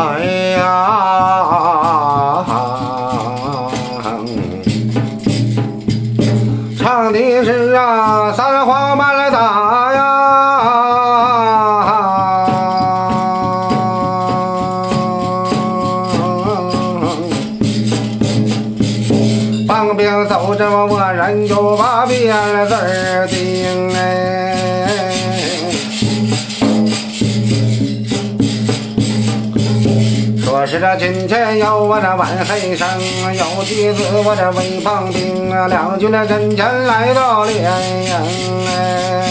[0.00, 0.24] 哎
[0.56, 0.64] 呀，
[6.78, 10.00] 唱的是啊，三花满来打呀，
[19.68, 23.90] 棒兵走着，我人就把辫子儿顶。
[30.60, 32.86] 说是这今天有我这万黑生，
[33.32, 37.62] 有弟子我这威棒兵，两军的跟前来到连
[38.04, 38.12] 营
[38.66, 39.24] 哎。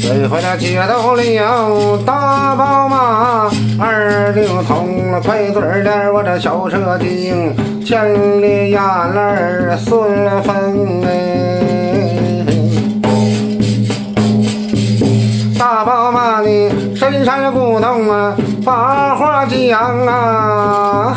[0.00, 11.87] 这回这街头里有大宝马，二领通了快嘴儿我这小车精，千里眼儿顺风哎。
[17.18, 21.16] 的深山古洞啊，把话讲啊。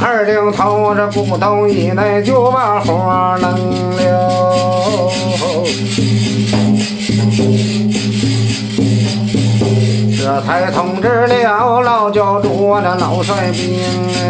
[0.00, 3.54] 二领头这古洞以内就把话能
[3.96, 4.06] 留，
[10.16, 13.78] 这才通知了老教主我这老帅兵
[14.14, 14.20] 哎。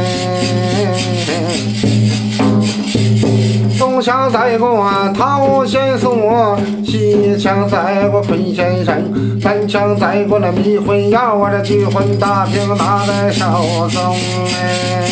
[3.78, 8.94] 东墙再过陶仙锁，西墙再过坤先生，
[9.42, 14.16] 南墙再过那迷魂药，我这聚魂大瓶拿在手中
[14.55, 15.06] 哎。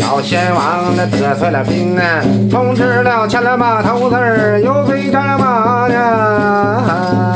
[0.00, 7.29] 老仙王那得罪了兵啊，通知了牵了马头子儿，又飞战了马呀。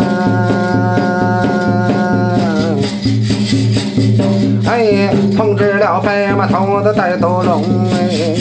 [6.85, 7.65] 子带斗龙
[7.95, 8.37] 哎，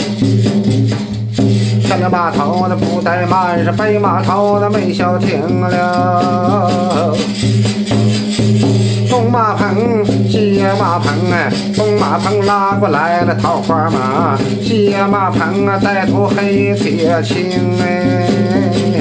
[1.88, 7.16] 牵了马头子不怠慢，是白马头子没消停了。
[9.10, 17.50] 东马棚，西马棚哎，东马棚拉过来了桃花马，西马棚啊带头黑铁青
[17.82, 18.93] 哎。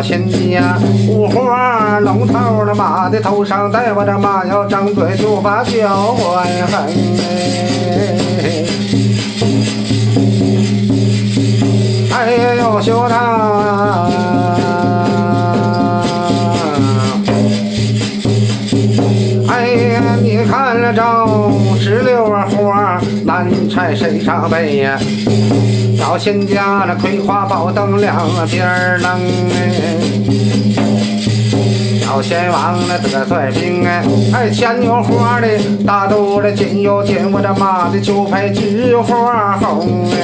[0.00, 0.78] 老贤家
[1.10, 6.86] 五花龙套的马的头上戴，我这马要张嘴就把脚外横
[12.14, 14.08] 哎，哎呦修他。
[20.40, 24.98] 你看了招石榴花，蓝菜身上背呀。
[25.98, 28.16] 老仙家那葵花宝灯两
[28.50, 28.66] 边
[29.02, 29.20] 楞
[29.52, 29.70] 哎，
[32.06, 34.02] 老仙王那得罪兵哎，
[34.32, 35.46] 哎前有花的
[35.86, 40.16] 大肚的，近有金，我这马的就配菊花红哎。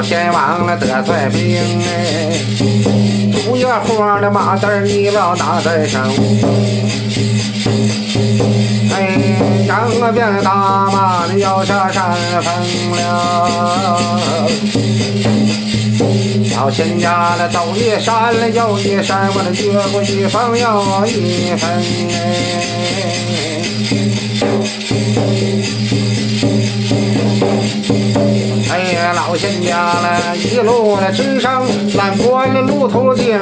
[0.00, 2.32] 老仙王那得罪兵哎，
[3.44, 5.98] 竹叶花的马字你要拿在手。
[8.94, 9.18] 哎，
[9.68, 12.50] 扬鞭打马的要下山峰
[12.96, 14.00] 了。
[16.56, 21.68] 老仙家的走一山了又一山，我这越过一峰又一峰
[22.14, 22.16] 哎。
[29.42, 31.62] 哎呀，老仙家了一路的直上，
[31.94, 33.38] 南过了路途径，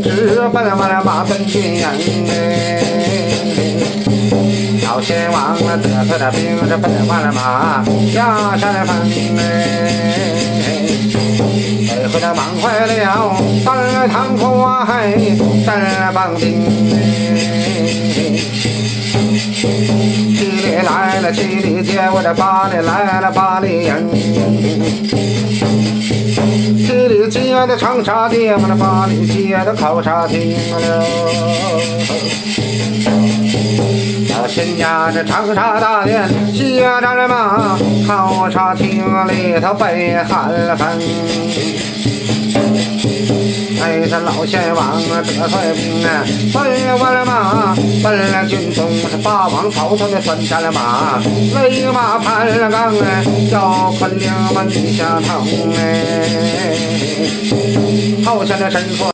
[0.00, 1.82] 直奔我的马奔军营
[2.30, 2.80] 哎。
[4.84, 8.96] 老仙王啊，得罪了兵，这奔完了马下山峰
[9.38, 9.42] 哎，
[11.10, 12.94] 这回他忙坏了
[13.64, 15.18] 三趟火海
[15.66, 16.62] 三帮兵
[16.92, 16.96] 哎，
[20.70, 24.08] 里来了七里街，我这八里来了八里迎，
[26.86, 31.04] 七里街的长沙街，我这八里街的考察厅了。
[34.30, 37.76] 老仙家这长沙大殿下站了马，
[38.06, 40.86] 考察厅里头北寒风。
[43.82, 46.22] 哎，这老先王啊，得帅兵啊，
[46.52, 51.18] 奔完了马，奔了军中是霸王曹操的孙战了马，
[51.54, 55.44] 勒马攀了岗哎，叫昆凌门下头
[55.78, 55.80] 哎，
[58.24, 59.06] 好像那神佛。